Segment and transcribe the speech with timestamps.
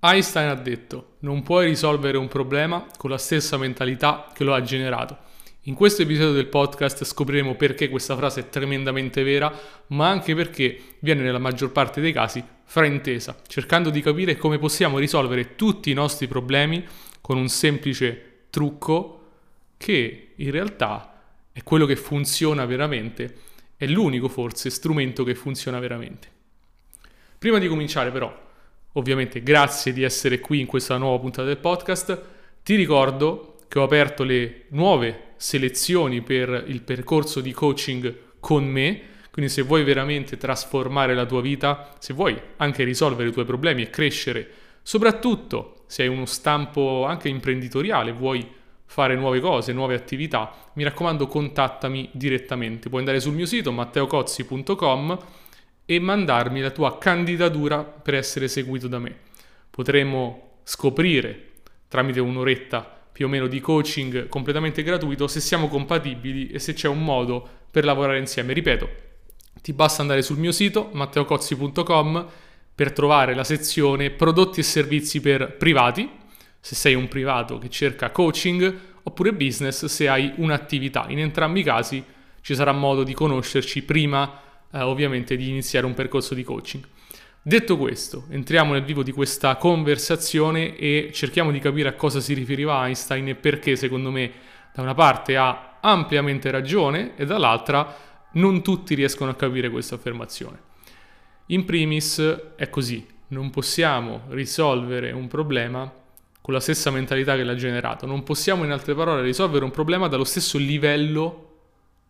[0.00, 4.62] Einstein ha detto, non puoi risolvere un problema con la stessa mentalità che lo ha
[4.62, 5.26] generato.
[5.62, 9.52] In questo episodio del podcast scopriremo perché questa frase è tremendamente vera,
[9.88, 14.98] ma anche perché viene nella maggior parte dei casi fraintesa, cercando di capire come possiamo
[14.98, 16.86] risolvere tutti i nostri problemi
[17.20, 19.26] con un semplice trucco
[19.76, 23.34] che in realtà è quello che funziona veramente,
[23.76, 26.28] è l'unico forse strumento che funziona veramente.
[27.36, 28.46] Prima di cominciare però,
[28.98, 32.20] ovviamente grazie di essere qui in questa nuova puntata del podcast.
[32.62, 39.00] Ti ricordo che ho aperto le nuove selezioni per il percorso di coaching con me,
[39.30, 43.82] quindi se vuoi veramente trasformare la tua vita, se vuoi anche risolvere i tuoi problemi
[43.82, 44.48] e crescere,
[44.82, 48.46] soprattutto se hai uno stampo anche imprenditoriale, vuoi
[48.84, 52.88] fare nuove cose, nuove attività, mi raccomando contattami direttamente.
[52.88, 55.18] Puoi andare sul mio sito matteocozzi.com
[55.90, 59.16] e mandarmi la tua candidatura per essere seguito da me.
[59.70, 61.52] Potremo scoprire
[61.88, 66.88] tramite un'oretta più o meno di coaching completamente gratuito se siamo compatibili e se c'è
[66.88, 68.52] un modo per lavorare insieme.
[68.52, 68.88] Ripeto,
[69.62, 72.26] ti basta andare sul mio sito matteocozzi.com
[72.74, 76.06] per trovare la sezione prodotti e servizi per privati,
[76.60, 81.06] se sei un privato che cerca coaching, oppure business se hai un'attività.
[81.08, 82.04] In entrambi i casi
[82.42, 86.84] ci sarà modo di conoscerci prima eh, ovviamente di iniziare un percorso di coaching.
[87.40, 92.34] Detto questo, entriamo nel vivo di questa conversazione e cerchiamo di capire a cosa si
[92.34, 94.30] riferiva Einstein e perché secondo me
[94.74, 97.96] da una parte ha ampiamente ragione e dall'altra
[98.32, 100.60] non tutti riescono a capire questa affermazione.
[101.46, 102.18] In primis
[102.56, 105.90] è così, non possiamo risolvere un problema
[106.42, 110.08] con la stessa mentalità che l'ha generato, non possiamo in altre parole risolvere un problema
[110.08, 111.47] dallo stesso livello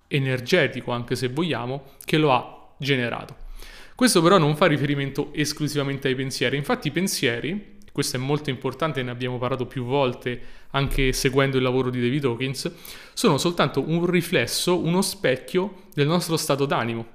[0.09, 3.47] energetico, anche se vogliamo, che lo ha generato.
[3.95, 9.03] Questo però non fa riferimento esclusivamente ai pensieri, infatti i pensieri, questo è molto importante,
[9.03, 12.71] ne abbiamo parlato più volte anche seguendo il lavoro di David Hawkins,
[13.13, 17.07] sono soltanto un riflesso, uno specchio del nostro stato d'animo,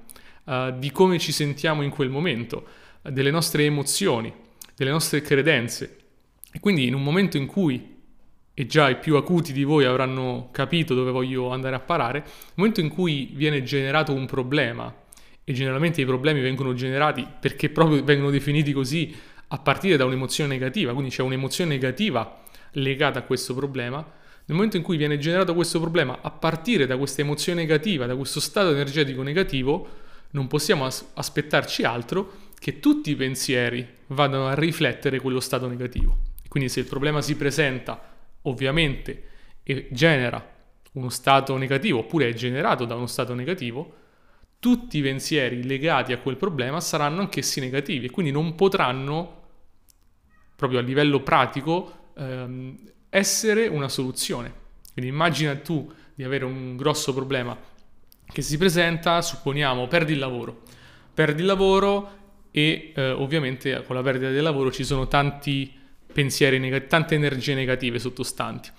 [0.44, 2.66] uh, di come ci sentiamo in quel momento,
[3.00, 4.32] delle nostre emozioni,
[4.76, 5.98] delle nostre credenze.
[6.52, 7.93] E quindi in un momento in cui
[8.54, 12.52] e già i più acuti di voi avranno capito dove voglio andare a parare, nel
[12.54, 14.94] momento in cui viene generato un problema,
[15.42, 19.14] e generalmente i problemi vengono generati perché proprio vengono definiti così
[19.48, 22.40] a partire da un'emozione negativa, quindi c'è un'emozione negativa
[22.72, 26.96] legata a questo problema, nel momento in cui viene generato questo problema a partire da
[26.96, 29.88] questa emozione negativa, da questo stato energetico negativo,
[30.30, 36.16] non possiamo as- aspettarci altro che tutti i pensieri vadano a riflettere quello stato negativo.
[36.48, 38.13] Quindi se il problema si presenta
[38.44, 39.22] ovviamente
[39.90, 40.52] genera
[40.92, 44.02] uno stato negativo oppure è generato da uno stato negativo,
[44.58, 49.42] tutti i pensieri legati a quel problema saranno anch'essi negativi e quindi non potranno,
[50.56, 52.78] proprio a livello pratico, ehm,
[53.10, 54.62] essere una soluzione.
[54.92, 57.56] Quindi immagina tu di avere un grosso problema
[58.26, 60.62] che si presenta, supponiamo, perdi il lavoro.
[61.12, 65.82] Perdi il lavoro e eh, ovviamente con la perdita del lavoro ci sono tanti
[66.14, 68.70] pensieri negativi, tante energie negative sottostanti.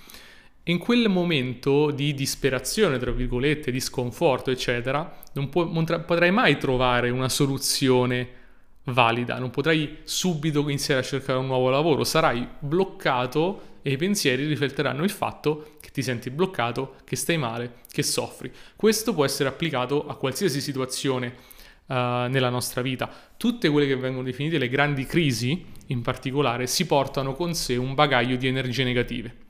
[0.63, 6.57] In quel momento di disperazione, tra virgolette, di sconforto, eccetera, non, può, tra, potrai mai
[6.57, 8.43] trovare una soluzione
[8.85, 14.47] valida, non potrai subito iniziare a cercare un nuovo lavoro, sarai bloccato e i pensieri
[14.47, 18.51] rifletteranno il fatto che ti senti bloccato, che stai male, che soffri.
[18.75, 21.53] Questo può essere applicato a qualsiasi situazione
[21.87, 23.09] nella nostra vita.
[23.37, 27.93] Tutte quelle che vengono definite le grandi crisi, in particolare, si portano con sé un
[27.93, 29.43] bagaglio di energie negative.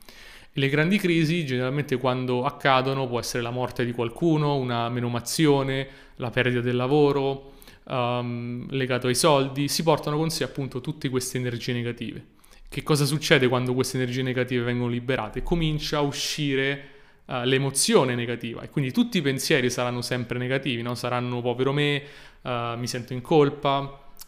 [0.52, 5.86] Le grandi crisi, generalmente quando accadono, può essere la morte di qualcuno, una menomazione,
[6.16, 7.52] la perdita del lavoro,
[7.84, 12.24] um, legato ai soldi, si portano con sé appunto tutte queste energie negative.
[12.68, 15.42] Che cosa succede quando queste energie negative vengono liberate?
[15.42, 16.88] Comincia a uscire
[17.26, 20.94] uh, l'emozione negativa e quindi tutti i pensieri saranno sempre negativi, no?
[20.94, 22.02] saranno povero me,
[22.42, 23.78] uh, mi sento in colpa,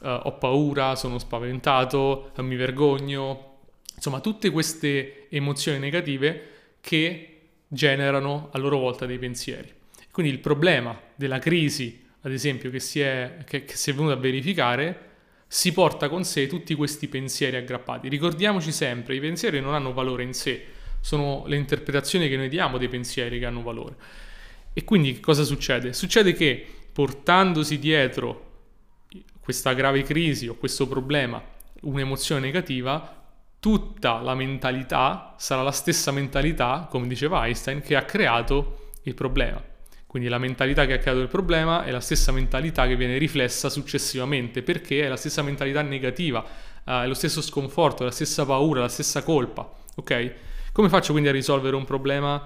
[0.00, 3.58] uh, ho paura, sono spaventato, mi vergogno,
[3.94, 9.72] insomma tutte queste emozioni negative che generano a loro volta dei pensieri.
[10.10, 14.14] Quindi il problema della crisi, ad esempio, che si è, che, che si è venuto
[14.14, 15.06] a verificare,
[15.46, 18.08] si porta con sé tutti questi pensieri aggrappati.
[18.08, 20.64] Ricordiamoci sempre, i pensieri non hanno valore in sé,
[21.00, 23.96] sono le interpretazioni che noi diamo dei pensieri che hanno valore.
[24.72, 25.92] E quindi cosa succede?
[25.92, 28.46] Succede che portandosi dietro
[29.40, 31.42] questa grave crisi o questo problema,
[31.82, 33.16] un'emozione negativa,
[33.60, 39.62] tutta la mentalità sarà la stessa mentalità, come diceva Einstein, che ha creato il problema.
[40.06, 43.68] Quindi la mentalità che ha creato il problema è la stessa mentalità che viene riflessa
[43.68, 46.44] successivamente, perché è la stessa mentalità negativa
[46.88, 50.34] uh, è lo stesso sconforto, la stessa paura, la stessa colpa, ok?
[50.78, 52.40] Come faccio quindi a risolvere un problema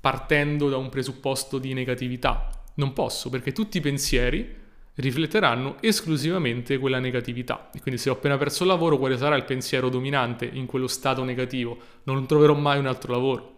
[0.00, 2.50] partendo da un presupposto di negatività?
[2.74, 4.52] Non posso, perché tutti i pensieri
[4.94, 7.70] rifletteranno esclusivamente quella negatività.
[7.72, 10.88] E quindi se ho appena perso il lavoro, quale sarà il pensiero dominante in quello
[10.88, 11.78] stato negativo?
[12.02, 13.54] Non troverò mai un altro lavoro.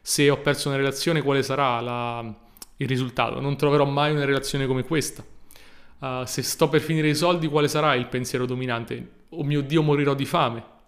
[0.00, 2.34] Se ho perso una relazione, quale sarà la,
[2.78, 3.38] il risultato?
[3.38, 5.24] Non troverò mai una relazione come questa.
[6.00, 9.10] Uh, se sto per finire i soldi, quale sarà il pensiero dominante?
[9.28, 10.78] Oh mio Dio, morirò di fame.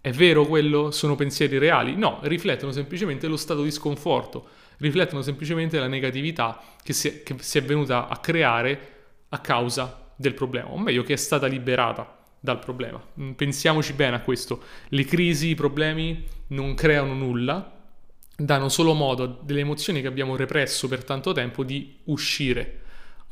[0.00, 0.90] È vero quello?
[0.90, 1.96] Sono pensieri reali?
[1.96, 4.48] No, riflettono semplicemente lo stato di sconforto,
[4.78, 8.94] riflettono semplicemente la negatività che si è, che si è venuta a creare
[9.30, 13.02] a causa del problema, o meglio che è stata liberata dal problema.
[13.20, 17.74] Mm, pensiamoci bene a questo, le crisi, i problemi non creano nulla,
[18.36, 22.82] danno solo modo delle emozioni che abbiamo represso per tanto tempo di uscire,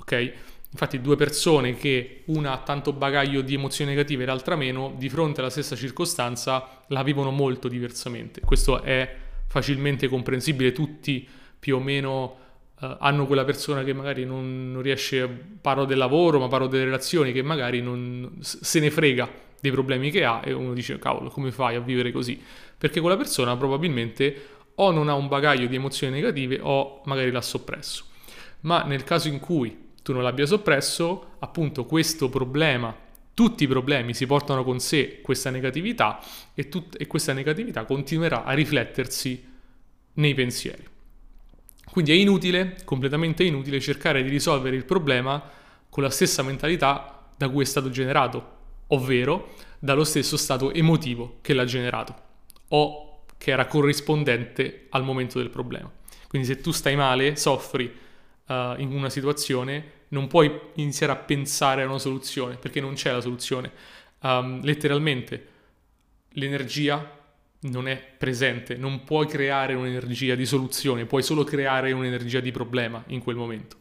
[0.01, 0.33] ok?
[0.75, 5.09] Infatti due persone che una ha tanto bagaglio di emozioni negative e l'altra meno, di
[5.09, 8.41] fronte alla stessa circostanza la vivono molto diversamente.
[8.41, 9.09] Questo è
[9.47, 11.29] facilmente comprensibile, tutti
[11.61, 12.37] più o meno
[12.81, 15.29] uh, hanno quella persona che magari non, non, riesce,
[15.61, 19.31] parlo del lavoro, ma parlo delle relazioni, che magari non, se ne frega
[19.61, 22.43] dei problemi che ha e uno dice cavolo come fai a vivere così?
[22.77, 27.41] Perché quella persona probabilmente o non ha un bagaglio di emozioni negative o magari l'ha
[27.41, 28.07] soppresso.
[28.63, 32.95] Ma nel caso in cui tu non l'abbia soppresso, appunto questo problema,
[33.33, 36.21] tutti i problemi si portano con sé questa negatività
[36.53, 39.43] e, tut- e questa negatività continuerà a riflettersi
[40.13, 40.87] nei pensieri.
[41.91, 45.43] Quindi è inutile, completamente inutile, cercare di risolvere il problema
[45.89, 48.57] con la stessa mentalità da cui è stato generato,
[48.89, 52.15] ovvero dallo stesso stato emotivo che l'ha generato
[52.69, 55.91] o che era corrispondente al momento del problema.
[56.29, 58.03] Quindi se tu stai male, soffri
[58.47, 63.13] uh, in una situazione, non puoi iniziare a pensare a una soluzione perché non c'è
[63.13, 63.71] la soluzione.
[64.21, 65.49] Um, letteralmente
[66.31, 67.23] l'energia
[67.61, 73.03] non è presente, non puoi creare un'energia di soluzione, puoi solo creare un'energia di problema
[73.09, 73.77] in quel momento.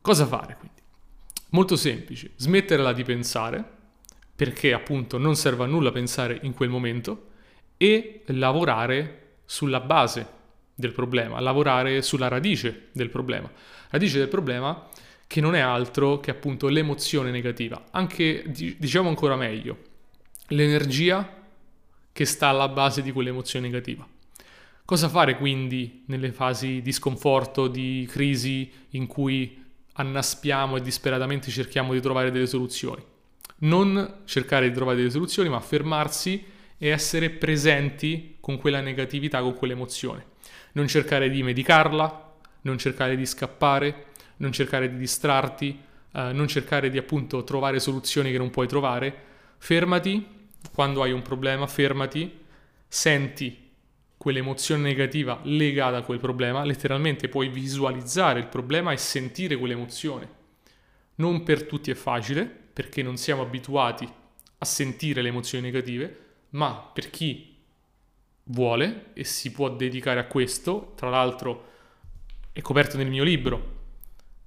[0.00, 0.82] Cosa fare quindi?
[1.50, 3.64] Molto semplice, smetterla di pensare,
[4.34, 7.30] perché appunto non serve a nulla pensare in quel momento,
[7.78, 10.34] e lavorare sulla base
[10.76, 13.50] del problema, lavorare sulla radice del problema.
[13.88, 14.88] Radice del problema
[15.26, 17.86] che non è altro che appunto l'emozione negativa.
[17.90, 19.78] Anche, diciamo ancora meglio,
[20.48, 21.42] l'energia
[22.12, 24.06] che sta alla base di quell'emozione negativa.
[24.84, 29.64] Cosa fare quindi nelle fasi di sconforto, di crisi in cui
[29.94, 33.02] annaspiamo e disperatamente cerchiamo di trovare delle soluzioni?
[33.58, 36.44] Non cercare di trovare delle soluzioni, ma fermarsi
[36.78, 40.26] e essere presenti con quella negatività, con quell'emozione.
[40.72, 44.06] Non cercare di medicarla, non cercare di scappare,
[44.38, 45.80] non cercare di distrarti,
[46.12, 49.14] eh, non cercare di appunto trovare soluzioni che non puoi trovare.
[49.58, 50.34] Fermati
[50.72, 52.44] quando hai un problema, fermati,
[52.86, 53.64] senti
[54.16, 60.28] quell'emozione negativa legata a quel problema, letteralmente puoi visualizzare il problema e sentire quell'emozione.
[61.16, 64.06] Non per tutti è facile, perché non siamo abituati
[64.58, 67.54] a sentire le emozioni negative, ma per chi
[68.44, 71.74] vuole e si può dedicare a questo, tra l'altro
[72.52, 73.74] è coperto nel mio libro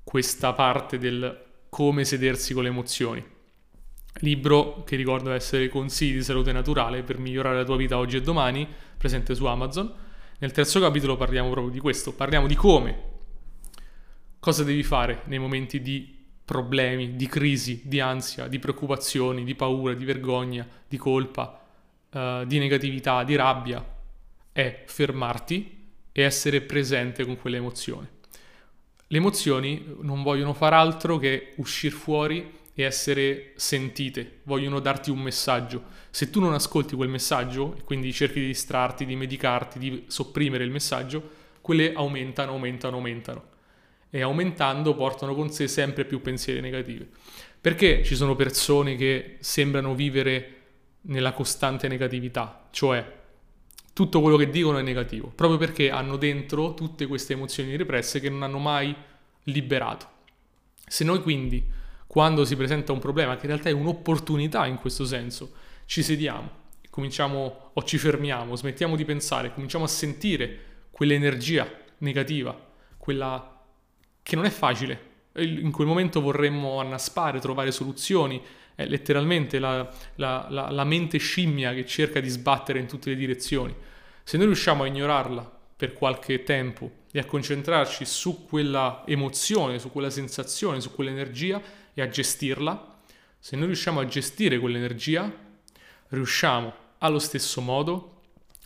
[0.04, 3.24] questa parte del come sedersi con le emozioni.
[4.22, 8.22] Libro che ricordo essere Consigli di salute naturale per migliorare la tua vita oggi e
[8.22, 9.94] domani, presente su Amazon.
[10.40, 13.04] Nel terzo capitolo parliamo proprio di questo, parliamo di come,
[14.40, 19.94] cosa devi fare nei momenti di problemi, di crisi, di ansia, di preoccupazioni, di paura,
[19.94, 21.59] di vergogna, di colpa,
[22.12, 23.84] uh, di negatività, di rabbia,
[24.52, 25.78] è fermarti
[26.12, 28.08] e essere presente con quelle emozioni.
[29.12, 35.20] Le emozioni non vogliono far altro che uscire fuori e essere sentite, vogliono darti un
[35.20, 35.84] messaggio.
[36.12, 40.64] Se tu non ascolti quel messaggio e quindi cerchi di distrarti, di medicarti, di sopprimere
[40.64, 43.44] il messaggio, quelle aumentano, aumentano, aumentano.
[44.10, 47.08] E aumentando portano con sé sempre più pensieri negativi.
[47.60, 50.59] Perché ci sono persone che sembrano vivere
[51.02, 53.18] nella costante negatività, cioè
[53.94, 58.30] tutto quello che dicono è negativo, proprio perché hanno dentro tutte queste emozioni represse che
[58.30, 58.96] non hanno mai
[59.44, 60.08] liberato.
[60.86, 61.64] Se noi quindi
[62.08, 65.52] quando si presenta un problema, che in realtà è un'opportunità in questo senso,
[65.86, 66.50] ci sediamo,
[66.90, 72.58] cominciamo o ci fermiamo, smettiamo di pensare, cominciamo a sentire quell'energia negativa,
[72.98, 73.62] quella
[74.24, 75.08] che non è facile.
[75.36, 78.42] In quel momento vorremmo annaspare, trovare soluzioni,
[78.80, 83.18] è letteralmente la, la, la, la mente scimmia che cerca di sbattere in tutte le
[83.18, 83.76] direzioni.
[84.24, 89.92] Se noi riusciamo a ignorarla per qualche tempo e a concentrarci su quella emozione, su
[89.92, 91.62] quella sensazione, su quell'energia,
[91.94, 92.98] e a gestirla,
[93.42, 95.32] Se noi riusciamo a gestire quell'energia,
[96.10, 98.22] riusciamo allo stesso modo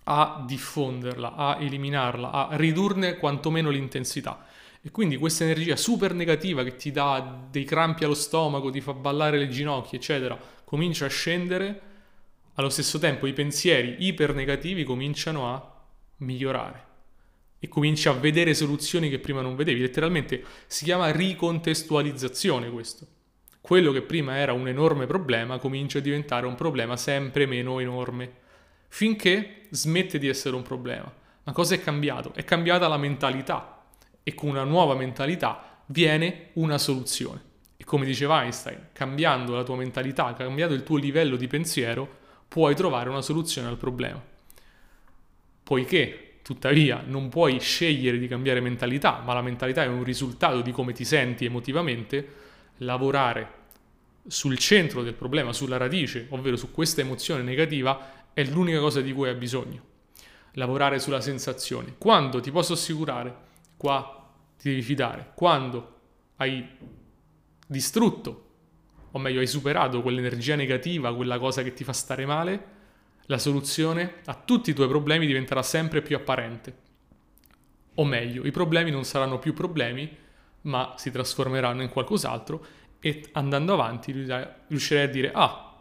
[0.06, 4.46] a diffonderla, a eliminarla, a ridurne quantomeno l'intensità.
[4.86, 8.92] E quindi questa energia super negativa che ti dà dei crampi allo stomaco, ti fa
[8.92, 11.82] ballare le ginocchia, eccetera, comincia a scendere,
[12.56, 15.86] allo stesso tempo i pensieri iper negativi cominciano a
[16.18, 16.92] migliorare
[17.60, 19.80] e cominci a vedere soluzioni che prima non vedevi.
[19.80, 23.08] Letteralmente si chiama ricontestualizzazione questo.
[23.62, 28.30] Quello che prima era un enorme problema comincia a diventare un problema sempre meno enorme,
[28.90, 31.10] finché smette di essere un problema.
[31.44, 32.34] Ma cosa è cambiato?
[32.34, 33.73] È cambiata la mentalità
[34.24, 37.52] e con una nuova mentalità viene una soluzione.
[37.78, 42.08] E come diceva Einstein, cambiando la tua mentalità, cambiando il tuo livello di pensiero,
[42.48, 44.22] puoi trovare una soluzione al problema.
[45.64, 50.74] Poiché Tuttavia non puoi scegliere di cambiare mentalità, ma la mentalità è un risultato di
[50.74, 52.28] come ti senti emotivamente,
[52.80, 53.62] lavorare
[54.28, 59.14] sul centro del problema, sulla radice, ovvero su questa emozione negativa, è l'unica cosa di
[59.14, 59.82] cui hai bisogno.
[60.56, 61.96] Lavorare sulla sensazione.
[61.98, 63.43] Quando ti posso assicurare,
[63.84, 66.00] qua ti devi fidare, quando
[66.38, 66.66] hai
[67.68, 68.52] distrutto,
[69.12, 72.66] o meglio hai superato quell'energia negativa, quella cosa che ti fa stare male,
[73.26, 76.78] la soluzione a tutti i tuoi problemi diventerà sempre più apparente.
[77.96, 80.10] O meglio, i problemi non saranno più problemi,
[80.62, 82.66] ma si trasformeranno in qualcos'altro
[83.02, 85.78] e andando avanti riuscirai a dire ah,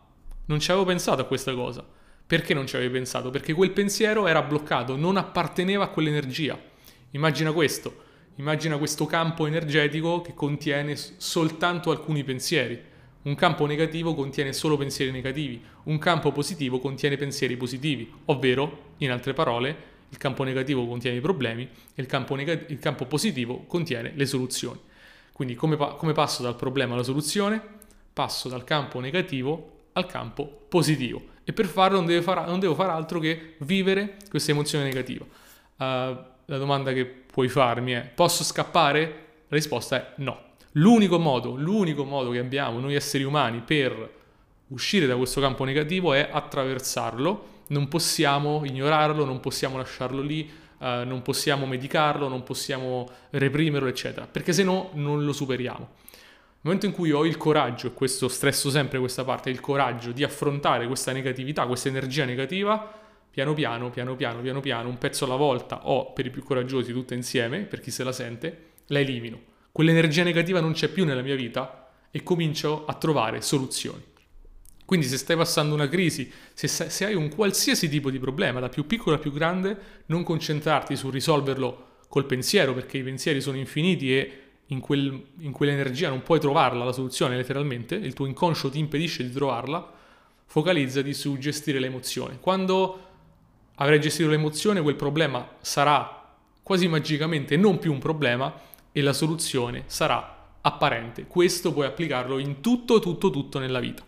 [0.47, 1.87] non ci avevo pensato a questa cosa.
[2.27, 3.31] Perché non ci avevi pensato?
[3.31, 6.71] Perché quel pensiero era bloccato, non apparteneva a quell'energia.
[7.13, 7.95] Immagina questo,
[8.37, 12.91] immagina questo campo energetico che contiene soltanto alcuni pensieri
[13.23, 19.13] un campo negativo contiene solo pensieri negativi, un campo positivo contiene pensieri positivi, ovvero, in
[19.13, 23.65] altre parole, il campo negativo contiene i problemi e il campo, neg- il campo positivo
[23.67, 24.81] contiene le soluzioni.
[25.33, 27.63] Quindi come, pa- come passo dal problema alla soluzione?
[28.13, 32.91] Passo dal campo negativo al campo positivo e per farlo non, far, non devo fare
[32.91, 35.25] altro che vivere questa emozione negativa.
[35.77, 39.01] Uh, la domanda che puoi farmi è posso scappare?
[39.49, 40.51] La risposta è no.
[40.73, 44.21] L'unico modo, l'unico modo che abbiamo noi esseri umani per
[44.69, 51.05] uscire da questo campo negativo è attraversarlo, non possiamo ignorarlo, non possiamo lasciarlo lì, eh,
[51.05, 55.89] non possiamo medicarlo, non possiamo reprimerlo, eccetera, perché se no non lo superiamo.
[56.65, 60.13] Nel momento in cui ho il coraggio, e questo stresso sempre questa parte, il coraggio
[60.13, 63.01] di affrontare questa negatività, questa energia negativa,
[63.33, 66.93] piano piano, piano piano, piano piano, un pezzo alla volta o per i più coraggiosi
[66.93, 71.23] tutte insieme, per chi se la sente, la elimino quell'energia negativa non c'è più nella
[71.23, 74.11] mia vita e comincio a trovare soluzioni.
[74.85, 78.69] Quindi se stai passando una crisi, se, se, hai un qualsiasi tipo di problema, da
[78.69, 83.57] più piccolo a più grande, non concentrarti su risolverlo col pensiero, perché i pensieri sono
[83.57, 88.69] infiniti e in, quel, in quell'energia non puoi trovarla la soluzione letteralmente, il tuo inconscio
[88.69, 90.01] ti impedisce di trovarla,
[90.45, 92.39] focalizzati su gestire l'emozione.
[92.39, 93.12] Quando
[93.77, 96.21] avrai gestito l'emozione, quel problema sarà
[96.63, 98.55] quasi magicamente non più un problema,
[98.93, 101.27] e la soluzione sarà apparente.
[101.27, 104.05] Questo puoi applicarlo in tutto, tutto, tutto nella vita.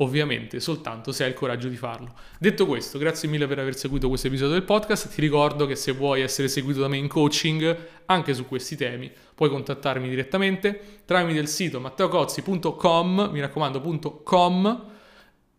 [0.00, 2.14] Ovviamente soltanto se hai il coraggio di farlo.
[2.38, 5.12] Detto questo, grazie mille per aver seguito questo episodio del podcast.
[5.12, 9.10] Ti ricordo che se vuoi essere seguito da me in coaching anche su questi temi,
[9.34, 13.80] puoi contattarmi direttamente tramite il sito matteocozzi.com, mi raccomando
[14.22, 14.87] .com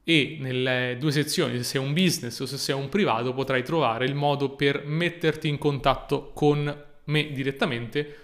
[0.09, 4.05] e nelle due sezioni, se sei un business o se sei un privato, potrai trovare
[4.05, 8.15] il modo per metterti in contatto con me direttamente,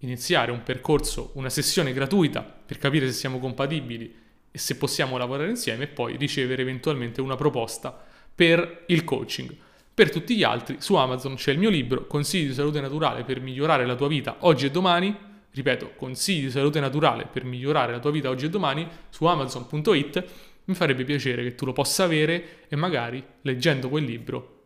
[0.00, 4.14] iniziare un percorso, una sessione gratuita per capire se siamo compatibili
[4.50, 7.98] e se possiamo lavorare insieme e poi ricevere eventualmente una proposta
[8.34, 9.50] per il coaching.
[9.94, 13.40] Per tutti gli altri, su Amazon c'è il mio libro Consigli di salute naturale per
[13.40, 15.28] migliorare la tua vita oggi e domani.
[15.52, 20.24] Ripeto, consigli di salute naturale per migliorare la tua vita oggi e domani su amazon.it.
[20.70, 24.58] Mi farebbe piacere che tu lo possa avere e magari leggendo quel libro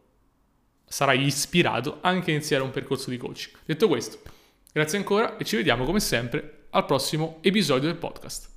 [0.85, 3.57] sarai ispirato anche a iniziare un percorso di coaching.
[3.65, 4.19] Detto questo,
[4.71, 8.54] grazie ancora e ci vediamo come sempre al prossimo episodio del podcast.